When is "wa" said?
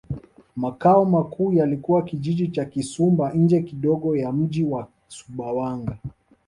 4.63-4.87